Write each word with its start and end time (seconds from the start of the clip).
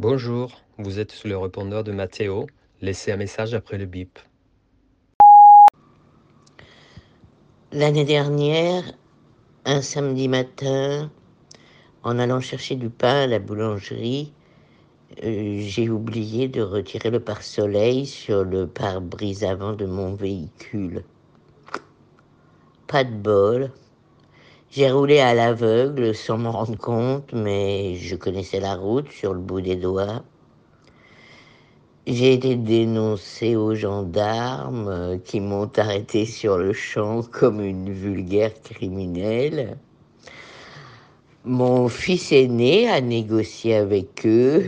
Bonjour, 0.00 0.62
vous 0.78 1.00
êtes 1.00 1.10
sur 1.10 1.28
le 1.28 1.36
répondeur 1.36 1.82
de 1.82 1.90
Mathéo. 1.90 2.46
Laissez 2.80 3.10
un 3.10 3.16
message 3.16 3.52
après 3.52 3.78
le 3.78 3.86
bip. 3.86 4.20
L'année 7.72 8.04
dernière, 8.04 8.84
un 9.64 9.82
samedi 9.82 10.28
matin, 10.28 11.10
en 12.04 12.16
allant 12.20 12.38
chercher 12.38 12.76
du 12.76 12.90
pain 12.90 13.22
à 13.22 13.26
la 13.26 13.40
boulangerie, 13.40 14.32
euh, 15.24 15.62
j'ai 15.62 15.90
oublié 15.90 16.46
de 16.46 16.62
retirer 16.62 17.10
le 17.10 17.18
pare-soleil 17.18 18.06
sur 18.06 18.44
le 18.44 18.68
pare-brise 18.68 19.42
avant 19.42 19.72
de 19.72 19.84
mon 19.84 20.14
véhicule. 20.14 21.02
Pas 22.86 23.02
de 23.02 23.16
bol. 23.16 23.72
J'ai 24.70 24.90
roulé 24.90 25.18
à 25.20 25.32
l'aveugle 25.32 26.14
sans 26.14 26.36
m'en 26.36 26.52
rendre 26.52 26.76
compte, 26.76 27.32
mais 27.32 27.94
je 27.94 28.16
connaissais 28.16 28.60
la 28.60 28.74
route 28.74 29.10
sur 29.10 29.32
le 29.32 29.40
bout 29.40 29.62
des 29.62 29.76
doigts. 29.76 30.22
J'ai 32.06 32.34
été 32.34 32.54
dénoncé 32.54 33.56
aux 33.56 33.74
gendarmes 33.74 35.20
qui 35.24 35.40
m'ont 35.40 35.70
arrêté 35.78 36.26
sur 36.26 36.58
le 36.58 36.74
champ 36.74 37.22
comme 37.22 37.62
une 37.62 37.90
vulgaire 37.90 38.52
criminelle. 38.62 39.78
Mon 41.44 41.88
fils 41.88 42.30
aîné 42.32 42.90
a 42.90 43.00
négocié 43.00 43.74
avec 43.74 44.26
eux. 44.26 44.66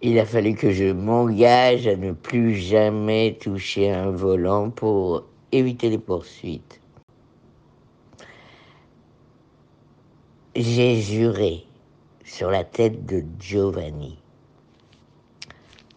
Il 0.00 0.18
a 0.18 0.24
fallu 0.24 0.54
que 0.54 0.70
je 0.70 0.90
m'engage 0.90 1.86
à 1.86 1.96
ne 1.96 2.12
plus 2.12 2.54
jamais 2.54 3.36
toucher 3.38 3.90
un 3.90 4.10
volant 4.10 4.70
pour 4.70 5.24
éviter 5.52 5.90
les 5.90 5.98
poursuites. 5.98 6.80
J'ai 10.56 11.00
juré 11.00 11.64
sur 12.24 12.50
la 12.50 12.64
tête 12.64 13.06
de 13.06 13.22
Giovanni, 13.38 14.18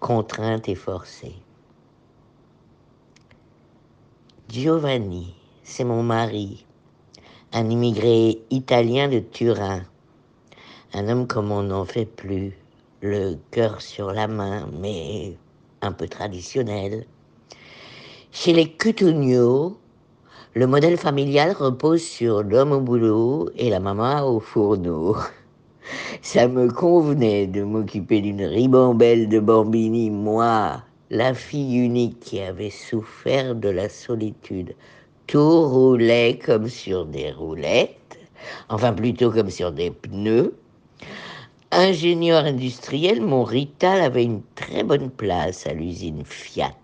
contrainte 0.00 0.68
et 0.68 0.74
forcée. 0.74 1.36
Giovanni, 4.48 5.36
c'est 5.62 5.84
mon 5.84 6.02
mari, 6.02 6.66
un 7.52 7.70
immigré 7.70 8.42
italien 8.50 9.06
de 9.06 9.20
Turin, 9.20 9.84
un 10.94 11.08
homme 11.08 11.28
comme 11.28 11.52
on 11.52 11.62
n'en 11.62 11.84
fait 11.84 12.06
plus, 12.06 12.58
le 13.02 13.36
cœur 13.52 13.80
sur 13.80 14.10
la 14.10 14.26
main, 14.26 14.68
mais 14.80 15.36
un 15.80 15.92
peu 15.92 16.08
traditionnel. 16.08 17.06
Chez 18.32 18.52
les 18.52 18.72
Cutugno, 18.72 19.79
le 20.54 20.66
modèle 20.66 20.96
familial 20.96 21.52
repose 21.52 22.02
sur 22.02 22.42
l'homme 22.42 22.72
au 22.72 22.80
boulot 22.80 23.48
et 23.56 23.70
la 23.70 23.78
maman 23.78 24.26
au 24.26 24.40
fourneau. 24.40 25.16
Ça 26.22 26.48
me 26.48 26.68
convenait 26.68 27.46
de 27.46 27.62
m'occuper 27.62 28.20
d'une 28.20 28.42
ribambelle 28.42 29.28
de 29.28 29.38
bambini, 29.38 30.10
moi, 30.10 30.82
la 31.08 31.34
fille 31.34 31.76
unique 31.76 32.18
qui 32.18 32.40
avait 32.40 32.70
souffert 32.70 33.54
de 33.54 33.68
la 33.68 33.88
solitude. 33.88 34.74
Tout 35.28 35.68
roulait 35.68 36.40
comme 36.44 36.68
sur 36.68 37.06
des 37.06 37.30
roulettes, 37.30 38.18
enfin 38.68 38.92
plutôt 38.92 39.30
comme 39.30 39.50
sur 39.50 39.70
des 39.70 39.92
pneus. 39.92 40.52
Ingénieur 41.70 42.44
industriel, 42.44 43.20
mon 43.20 43.44
Rital 43.44 44.00
avait 44.00 44.24
une 44.24 44.42
très 44.56 44.82
bonne 44.82 45.10
place 45.10 45.68
à 45.68 45.72
l'usine 45.72 46.24
Fiat 46.24 46.74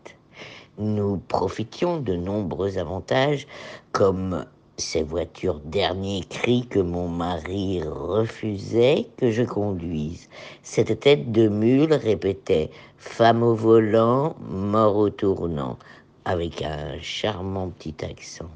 nous 0.79 1.19
profitions 1.29 1.99
de 1.99 2.15
nombreux 2.15 2.79
avantages 2.79 3.47
comme 3.93 4.45
ces 4.77 5.03
voitures 5.03 5.61
dernier 5.65 6.23
cri 6.29 6.67
que 6.69 6.79
mon 6.79 7.09
mari 7.09 7.83
refusait 7.83 9.07
que 9.17 9.31
je 9.31 9.43
conduise. 9.43 10.29
Cette 10.63 11.01
tête 11.01 11.33
de 11.33 11.49
mule 11.49 11.95
répétait 11.95 12.71
femme 12.99 13.43
au 13.43 13.55
volant, 13.55 14.37
mort 14.51 14.97
au 14.97 15.11
tournant, 15.11 15.79
avec 16.25 16.63
un 16.63 17.01
charmant 17.01 17.71
petit 17.71 18.05
accent. 18.05 18.51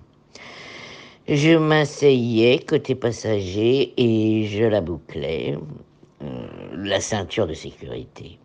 Je 1.28 1.56
m'asseyais 1.56 2.58
côté 2.58 2.94
passager 2.94 3.94
et 3.96 4.46
je 4.46 4.64
la 4.64 4.80
bouclais, 4.80 5.56
euh, 6.22 6.46
la 6.74 7.00
ceinture 7.00 7.46
de 7.46 7.54
sécurité. 7.54 8.38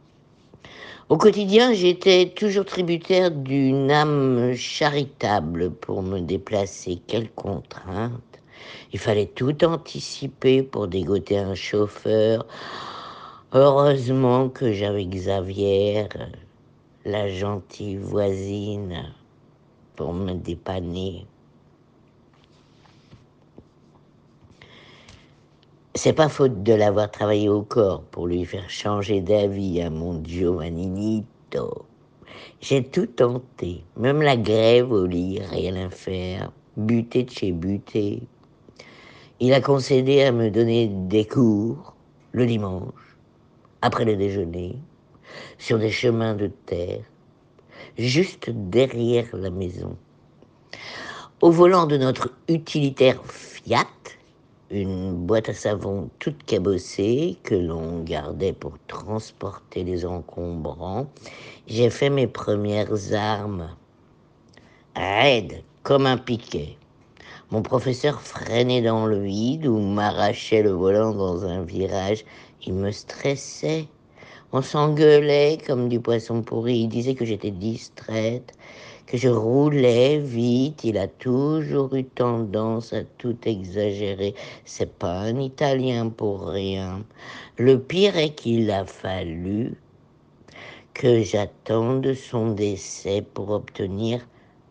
Au 1.07 1.17
quotidien, 1.17 1.71
j'étais 1.71 2.33
toujours 2.35 2.65
tributaire 2.65 3.29
d'une 3.29 3.91
âme 3.91 4.55
charitable 4.55 5.69
pour 5.69 6.01
me 6.01 6.19
déplacer. 6.19 6.99
Quelle 7.05 7.29
contrainte 7.29 8.41
Il 8.91 8.97
fallait 8.97 9.27
tout 9.27 9.63
anticiper 9.63 10.63
pour 10.63 10.87
dégoter 10.87 11.37
un 11.37 11.53
chauffeur. 11.53 12.47
Heureusement 13.53 14.49
que 14.49 14.73
j'avais 14.73 15.05
Xavier, 15.05 16.07
la 17.05 17.29
gentille 17.29 17.97
voisine, 17.97 19.13
pour 19.95 20.11
me 20.11 20.33
dépanner. 20.33 21.27
C'est 25.97 26.11
pas 26.11 26.27
faute 26.27 26.61
de 26.61 26.73
l'avoir 26.73 27.09
travaillé 27.09 27.47
au 27.47 27.61
corps 27.61 28.03
pour 28.11 28.27
lui 28.27 28.43
faire 28.43 28.69
changer 28.69 29.21
d'avis 29.21 29.81
à 29.81 29.89
mon 29.89 30.21
Giovanninito. 30.21 31.85
J'ai 32.59 32.83
tout 32.83 33.05
tenté, 33.05 33.81
même 33.95 34.21
la 34.21 34.35
grève 34.35 34.91
au 34.91 35.05
lit, 35.05 35.39
rien 35.39 35.87
à 35.87 35.89
faire, 35.89 36.51
buté 36.75 37.23
de 37.23 37.29
chez 37.29 37.53
buté. 37.53 38.23
Il 39.39 39.53
a 39.53 39.61
concédé 39.61 40.23
à 40.23 40.33
me 40.33 40.51
donner 40.51 40.89
des 40.89 41.23
cours 41.23 41.95
le 42.33 42.45
dimanche, 42.45 43.17
après 43.81 44.03
le 44.03 44.17
déjeuner, 44.17 44.75
sur 45.57 45.79
des 45.79 45.91
chemins 45.91 46.35
de 46.35 46.47
terre, 46.65 47.05
juste 47.97 48.49
derrière 48.49 49.27
la 49.31 49.49
maison. 49.49 49.95
Au 51.39 51.51
volant 51.51 51.85
de 51.85 51.95
notre 51.95 52.33
utilitaire 52.49 53.23
Fiat, 53.23 53.87
une 54.75 55.13
boîte 55.13 55.49
à 55.49 55.53
savon 55.53 56.09
toute 56.19 56.43
cabossée 56.43 57.37
que 57.43 57.55
l'on 57.55 58.03
gardait 58.03 58.53
pour 58.53 58.73
transporter 58.87 59.83
les 59.83 60.05
encombrants, 60.05 61.07
j'ai 61.67 61.89
fait 61.89 62.09
mes 62.09 62.27
premières 62.27 63.13
armes. 63.13 63.69
Raide 64.95 65.63
comme 65.83 66.05
un 66.05 66.17
piquet. 66.17 66.77
Mon 67.51 67.61
professeur 67.61 68.21
freinait 68.21 68.81
dans 68.81 69.05
le 69.05 69.21
vide 69.21 69.67
ou 69.67 69.79
m'arrachait 69.79 70.63
le 70.63 70.71
volant 70.71 71.13
dans 71.13 71.45
un 71.45 71.61
virage. 71.61 72.25
Il 72.65 72.73
me 72.73 72.91
stressait. 72.91 73.87
On 74.51 74.61
s'engueulait 74.61 75.57
comme 75.65 75.89
du 75.89 75.99
poisson 75.99 76.41
pourri. 76.41 76.79
Il 76.79 76.87
disait 76.87 77.15
que 77.15 77.25
j'étais 77.25 77.51
distraite 77.51 78.53
que 79.07 79.17
je 79.17 79.29
roulais 79.29 80.19
vite. 80.19 80.83
Il 80.83 80.97
a 80.97 81.07
toujours 81.07 81.93
eu 81.95 82.03
tendance 82.03 82.93
à 82.93 83.03
tout 83.17 83.37
exagérer. 83.45 84.35
C'est 84.65 84.93
pas 84.97 85.19
un 85.19 85.39
Italien 85.39 86.09
pour 86.09 86.47
rien. 86.47 87.03
Le 87.57 87.79
pire 87.79 88.17
est 88.17 88.33
qu'il 88.33 88.71
a 88.71 88.85
fallu 88.85 89.75
que 90.93 91.21
j'attende 91.21 92.13
son 92.13 92.51
décès 92.51 93.21
pour 93.33 93.49
obtenir 93.49 94.25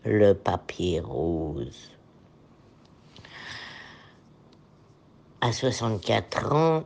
le 0.04 0.32
papier 0.32 1.00
rose. 1.00 1.90
À 5.40 5.52
64 5.52 6.52
ans, 6.54 6.84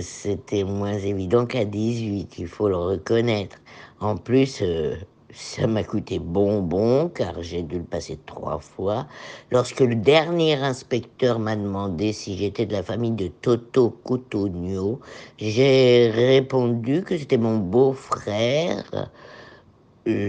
c'était 0.00 0.62
moins 0.62 0.96
évident 0.96 1.46
qu'à 1.46 1.64
18, 1.64 2.38
il 2.38 2.46
faut 2.46 2.68
le 2.68 2.76
reconnaître. 2.76 3.58
En 3.98 4.16
plus, 4.16 4.62
euh, 4.62 4.94
ça 5.36 5.66
m'a 5.66 5.84
coûté 5.84 6.18
bonbon 6.18 7.10
car 7.10 7.42
j'ai 7.42 7.62
dû 7.62 7.76
le 7.76 7.84
passer 7.84 8.18
trois 8.24 8.58
fois. 8.58 9.06
Lorsque 9.50 9.80
le 9.80 9.94
dernier 9.94 10.54
inspecteur 10.54 11.38
m'a 11.38 11.56
demandé 11.56 12.14
si 12.14 12.38
j'étais 12.38 12.64
de 12.64 12.72
la 12.72 12.82
famille 12.82 13.10
de 13.10 13.28
Toto 13.28 13.90
Coutugno, 13.90 15.00
j'ai 15.36 16.10
répondu 16.10 17.02
que 17.02 17.18
c'était 17.18 17.36
mon 17.36 17.58
beau-frère 17.58 19.10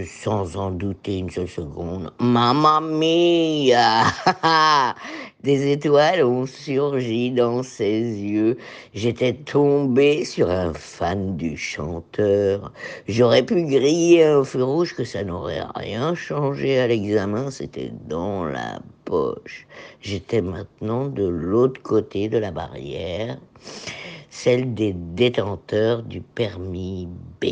sans 0.06 0.58
en 0.58 0.72
douter 0.72 1.20
une 1.20 1.30
seule 1.30 1.48
seconde. 1.48 2.12
Mamma 2.20 2.82
mia 2.82 4.06
Des 5.44 5.72
étoiles 5.72 6.24
ont 6.24 6.48
surgi 6.48 7.30
dans 7.32 7.62
ses 7.62 8.02
yeux. 8.02 8.58
J'étais 8.96 9.34
tombé 9.34 10.26
sur 10.26 10.50
un 10.50 10.74
fan 10.74 11.38
du 11.38 11.56
chanteur. 11.56 12.72
J'aurais 13.08 13.44
pu 13.44 13.64
griller 13.64 14.24
un 14.24 14.44
feu 14.44 14.64
rouge 14.64 14.96
que 14.96 15.04
ça 15.04 15.24
n'aurait 15.24 15.64
rien 15.76 16.16
changé 16.16 16.80
à 16.80 16.88
l'examen. 16.88 17.52
C'était 17.52 17.92
dans 18.08 18.46
la 18.46 18.80
poche. 19.06 19.68
J'étais 20.02 20.42
maintenant 20.42 21.06
de 21.06 21.28
l'autre 21.28 21.82
côté 21.84 22.30
de 22.30 22.40
la 22.40 22.50
barrière, 22.50 23.38
celle 24.32 24.74
des 24.74 24.94
détenteurs 24.94 26.02
du 26.02 26.22
permis 26.22 27.08
B. 27.40 27.46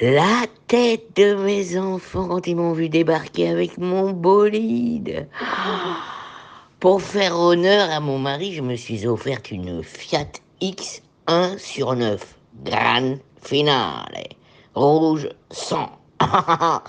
La 0.00 0.46
tête 0.66 1.16
de 1.16 1.34
mes 1.34 1.78
enfants 1.78 2.28
quand 2.28 2.46
ils 2.46 2.56
m'ont 2.56 2.72
vu 2.72 2.88
débarquer 2.88 3.48
avec 3.48 3.78
mon 3.78 4.10
bolide. 4.10 5.28
Pour 6.80 7.00
faire 7.00 7.38
honneur 7.38 7.90
à 7.90 8.00
mon 8.00 8.18
mari, 8.18 8.52
je 8.52 8.60
me 8.60 8.76
suis 8.76 9.06
offerte 9.06 9.50
une 9.50 9.82
Fiat 9.82 10.32
X 10.60 11.02
1 11.26 11.56
sur 11.58 11.94
9. 11.94 12.36
Grande 12.64 13.18
finale. 13.40 14.24
Rouge 14.74 15.28
sang. 15.50 15.90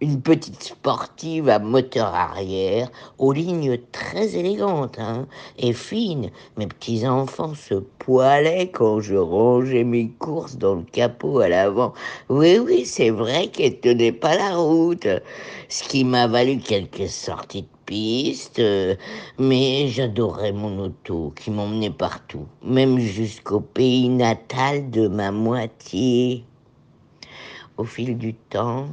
Une 0.00 0.20
petite 0.20 0.62
sportive 0.62 1.48
à 1.48 1.58
moteur 1.58 2.14
arrière, 2.14 2.90
aux 3.18 3.32
lignes 3.32 3.78
très 3.92 4.34
élégantes 4.36 4.98
hein, 4.98 5.26
et 5.58 5.72
fines. 5.72 6.30
Mes 6.56 6.66
petits-enfants 6.66 7.54
se 7.54 7.74
poilaient 7.74 8.70
quand 8.70 9.00
je 9.00 9.14
rangeais 9.14 9.84
mes 9.84 10.08
courses 10.18 10.56
dans 10.56 10.74
le 10.74 10.82
capot 10.82 11.38
à 11.40 11.48
l'avant. 11.48 11.92
Oui, 12.28 12.58
oui, 12.58 12.84
c'est 12.84 13.10
vrai 13.10 13.48
qu'elle 13.48 13.78
tenait 13.78 14.12
pas 14.12 14.36
la 14.36 14.56
route, 14.56 15.06
ce 15.68 15.82
qui 15.84 16.04
m'a 16.04 16.26
valu 16.26 16.58
quelques 16.58 17.08
sorties 17.08 17.62
de 17.62 17.68
piste, 17.86 18.60
mais 19.38 19.86
j'adorais 19.88 20.52
mon 20.52 20.78
auto 20.80 21.32
qui 21.36 21.50
m'emmenait 21.50 21.90
partout, 21.90 22.46
même 22.64 22.98
jusqu'au 22.98 23.60
pays 23.60 24.08
natal 24.08 24.90
de 24.90 25.06
ma 25.06 25.30
moitié. 25.30 26.44
Au 27.78 27.84
fil 27.84 28.18
du 28.18 28.34
temps, 28.34 28.88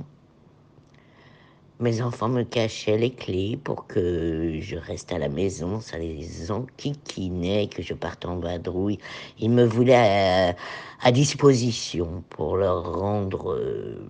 mes 1.80 2.02
enfants 2.02 2.28
me 2.28 2.44
cachaient 2.44 2.98
les 2.98 3.12
clés 3.12 3.58
pour 3.64 3.88
que 3.88 4.60
je 4.60 4.76
reste 4.76 5.12
à 5.14 5.18
la 5.18 5.30
maison. 5.30 5.80
Ça 5.80 5.98
les 5.98 6.52
enquiquinait, 6.52 7.68
que 7.68 7.82
je 7.82 7.94
parte 7.94 8.26
en 8.26 8.38
vadrouille. 8.40 9.00
Ils 9.40 9.50
me 9.50 9.66
voulaient 9.66 10.56
à, 11.02 11.12
disposition 11.12 12.24
pour 12.30 12.58
leur 12.58 13.00
rendre 13.00 13.54
euh, 13.54 14.10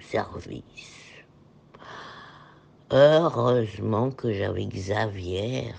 service. 0.00 1.24
Heureusement 2.90 4.10
que 4.10 4.32
j'avais 4.32 4.64
Xavier 4.64 5.72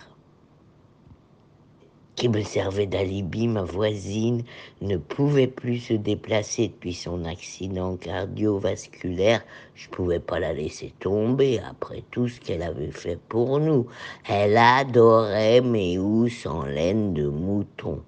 qui 2.20 2.28
me 2.28 2.44
servait 2.44 2.86
d'alibi, 2.86 3.48
ma 3.48 3.64
voisine 3.64 4.44
ne 4.82 4.98
pouvait 4.98 5.48
plus 5.48 5.80
se 5.80 5.94
déplacer 5.94 6.68
depuis 6.68 6.94
son 6.94 7.24
accident 7.24 7.96
cardiovasculaire. 7.96 9.42
Je 9.74 9.88
pouvais 9.88 10.20
pas 10.20 10.38
la 10.38 10.52
laisser 10.52 10.94
tomber 11.00 11.62
après 11.66 12.04
tout 12.12 12.28
ce 12.28 12.42
qu'elle 12.42 12.62
avait 12.62 12.92
fait 12.92 13.18
pour 13.30 13.62
nous. 13.62 13.88
Elle 14.28 14.58
adorait 14.58 15.62
mes 15.62 15.98
housses 15.98 16.46
en 16.46 16.66
laine 16.66 17.14
de 17.14 17.26
mouton. 17.26 18.02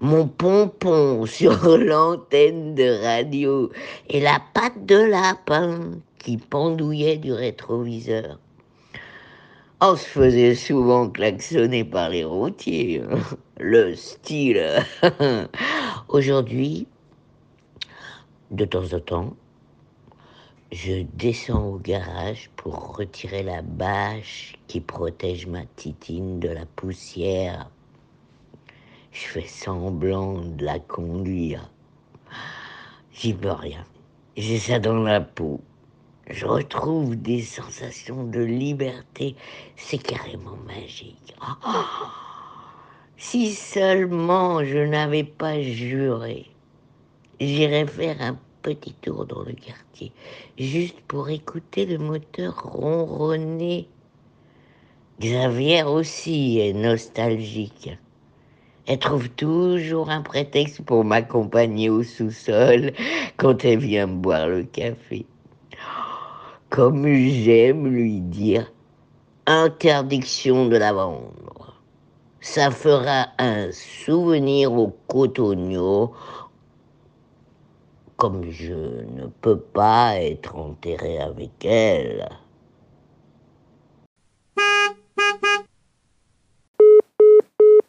Mon 0.00 0.26
pompon 0.26 1.26
sur 1.26 1.76
l'antenne 1.76 2.74
de 2.74 3.04
radio 3.04 3.70
et 4.08 4.20
la 4.20 4.40
patte 4.54 4.86
de 4.86 4.96
lapin 4.96 5.98
qui 6.18 6.38
pendouillait 6.38 7.18
du 7.18 7.34
rétroviseur. 7.34 8.38
On 9.80 9.94
se 9.94 10.06
faisait 10.06 10.56
souvent 10.56 11.08
klaxonner 11.08 11.84
par 11.84 12.08
les 12.08 12.24
routiers. 12.24 13.00
Hein. 13.00 13.20
Le 13.60 13.94
style. 13.94 14.84
Aujourd'hui, 16.08 16.88
de 18.50 18.64
temps 18.64 18.92
en 18.92 18.98
temps, 18.98 19.36
je 20.72 21.04
descends 21.14 21.64
au 21.64 21.78
garage 21.78 22.50
pour 22.56 22.96
retirer 22.96 23.44
la 23.44 23.62
bâche 23.62 24.56
qui 24.66 24.80
protège 24.80 25.46
ma 25.46 25.64
titine 25.76 26.40
de 26.40 26.48
la 26.48 26.66
poussière. 26.66 27.70
Je 29.12 29.26
fais 29.26 29.46
semblant 29.46 30.40
de 30.40 30.64
la 30.64 30.80
conduire. 30.80 31.70
J'y 33.12 33.32
peux 33.32 33.52
rien. 33.52 33.84
J'ai 34.36 34.58
ça 34.58 34.80
dans 34.80 35.04
la 35.04 35.20
peau 35.20 35.60
je 36.30 36.46
retrouve 36.46 37.16
des 37.16 37.40
sensations 37.42 38.24
de 38.24 38.40
liberté. 38.40 39.34
C'est 39.76 39.98
carrément 39.98 40.56
magique. 40.66 41.34
Oh, 41.42 41.68
si 43.16 43.54
seulement 43.54 44.62
je 44.62 44.78
n'avais 44.78 45.24
pas 45.24 45.60
juré, 45.60 46.46
j'irais 47.40 47.86
faire 47.86 48.20
un 48.20 48.38
petit 48.62 48.92
tour 48.94 49.24
dans 49.24 49.42
le 49.42 49.52
quartier, 49.52 50.12
juste 50.58 51.00
pour 51.08 51.30
écouter 51.30 51.86
le 51.86 51.98
moteur 51.98 52.62
ronronner. 52.62 53.88
Xavier 55.20 55.82
aussi 55.82 56.58
est 56.60 56.74
nostalgique. 56.74 57.90
Elle 58.86 58.98
trouve 58.98 59.28
toujours 59.30 60.10
un 60.10 60.22
prétexte 60.22 60.82
pour 60.82 61.04
m'accompagner 61.04 61.90
au 61.90 62.02
sous-sol 62.02 62.92
quand 63.36 63.64
elle 63.64 63.80
vient 63.80 64.06
boire 64.06 64.48
le 64.48 64.62
café 64.64 65.26
comme 66.70 67.06
j'aime 67.06 67.86
lui 67.86 68.20
dire, 68.20 68.70
interdiction 69.46 70.68
de 70.68 70.76
la 70.76 70.92
vendre. 70.92 71.74
Ça 72.40 72.70
fera 72.70 73.28
un 73.38 73.72
souvenir 73.72 74.72
au 74.72 74.96
cotonneau, 75.08 76.12
comme 78.16 78.50
je 78.50 78.74
ne 78.74 79.26
peux 79.40 79.58
pas 79.58 80.16
être 80.16 80.56
enterré 80.56 81.18
avec 81.18 81.64
elle. 81.64 82.28